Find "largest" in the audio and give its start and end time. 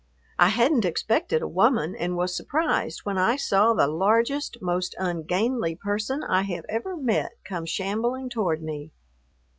3.87-4.57